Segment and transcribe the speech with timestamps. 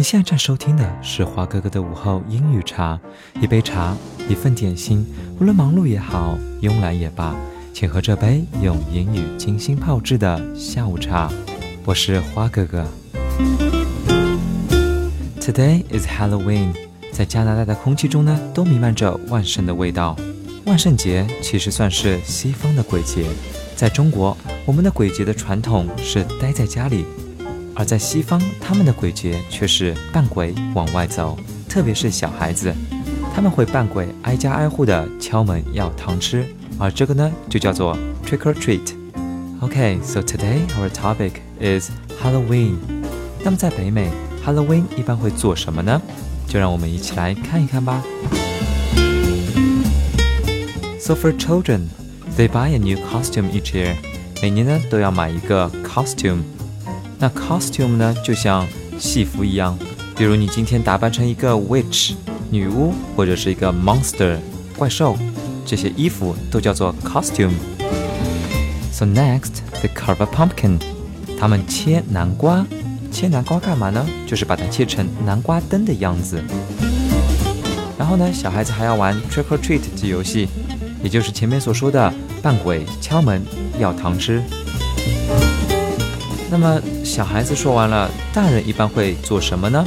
[0.00, 2.98] 你现在正收听的是华哥哥的午后英语茶，
[3.38, 3.94] 一杯茶，
[4.30, 5.06] 一份点心，
[5.38, 7.36] 无论忙碌也好，慵懒也罢，
[7.74, 11.30] 请喝这杯用英语精心泡制的下午茶。
[11.84, 12.86] 我是花哥哥。
[15.38, 16.72] Today is Halloween，
[17.12, 20.16] 在加拿大的空气中呢，都弥漫着万圣的味道。
[20.64, 23.26] 万圣节其实算是西方的鬼节，
[23.76, 27.04] 在中国，我们的鬼节的传统是待在家里。
[27.80, 31.34] 而在西方，他们的鬼节却是扮鬼往外走，
[31.66, 32.70] 特别是小孩子，
[33.34, 36.46] 他们会扮鬼挨家挨户的敲门要糖吃，
[36.78, 38.92] 而这个呢就叫做 trick or treat。
[39.60, 41.90] OK，so today our topic is
[42.22, 42.74] Halloween。
[43.42, 44.10] 那么在北美
[44.44, 46.02] ，Halloween 一般会做什么呢？
[46.46, 48.04] 就让我们一起来看一看吧。
[51.00, 51.86] So for children,
[52.36, 53.94] they buy a new costume each year。
[54.42, 56.42] 每年呢都要买一个 costume。
[57.22, 58.66] 那 costume 呢，就像
[58.98, 59.78] 戏服一样，
[60.16, 62.14] 比如你今天打扮成一个 witch
[62.48, 64.38] 女巫，或者是一个 monster
[64.74, 65.18] 怪兽，
[65.66, 67.52] 这些衣服都叫做 costume。
[68.90, 70.78] So next, they carve a pumpkin。
[71.38, 72.66] 他们切南瓜，
[73.12, 74.06] 切南瓜干嘛呢？
[74.26, 76.42] 就是把它切成南瓜灯的样子。
[77.98, 80.48] 然后呢，小孩子还要玩 trick or treat 这游戏，
[81.02, 83.42] 也就是前面所说的扮鬼、敲门、
[83.78, 84.42] 要糖吃。
[86.50, 89.84] 那么小孩子说完了，大人一般会做什么呢？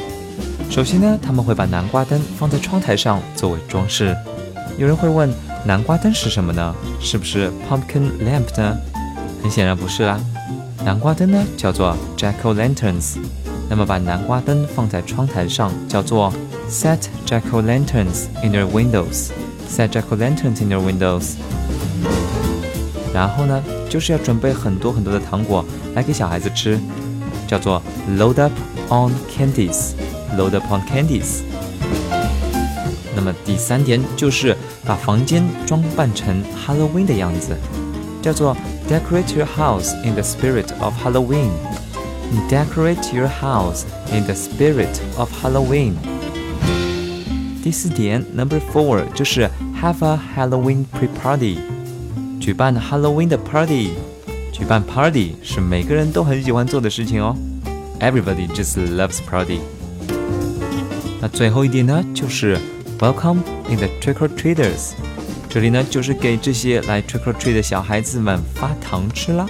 [0.69, 4.15] 首先呢，他们会把南瓜灯放在窗台上作为装饰。
[4.77, 5.29] 有人会问，
[5.65, 6.73] 南瓜灯是什么呢？
[7.01, 8.77] 是不是 pumpkin lamp 呢？
[9.41, 10.17] 很显然不是啦。
[10.85, 13.17] 南瓜灯呢叫做 jack o' lanterns。
[13.69, 16.33] 那么把南瓜灯放在窗台上叫做
[16.69, 19.29] set jack o' lanterns in your windows。
[19.69, 21.33] set jack o' lanterns in your windows。
[23.13, 23.61] 然后呢，
[23.92, 26.78] 就是要准备很多很多的糖果来给小孩子吃，
[27.46, 27.82] 叫做
[28.18, 28.52] load up
[28.88, 31.40] on candies，load up on candies。
[33.16, 37.56] 那么第三点就是把房间装扮成 Halloween 的样子，
[38.22, 38.56] 叫做
[38.88, 45.94] decorate your house in the spirit of Halloween。decorate your house in the spirit of Halloween。
[47.64, 51.58] 第四点，Number four 就是 have a Halloween pre-party。
[52.43, 53.91] 举办 Halloween 的 party，
[54.51, 57.33] 举办 party 是每个人都很喜欢做的事情哦。
[58.01, 59.59] Everybody just loves party。
[61.21, 62.57] 那最后一点呢，就是
[62.99, 63.37] Welcome
[63.69, 64.91] in the trick or treaters。
[65.47, 69.47] 这里呢，就是给这些来 trick or treat 的小孩子们发糖吃啦。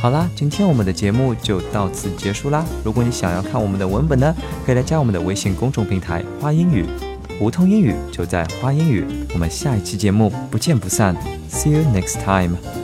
[0.00, 2.64] 好啦，今天我们的节目就到此结束啦。
[2.82, 4.34] 如果你想要看我们的文本呢，
[4.66, 6.84] 可以来加我们的微信公众平台“花英语”。
[7.40, 11.16] 梧桐英语就在花英语，我们下一期节目不见不散
[11.50, 12.81] ，See you next time。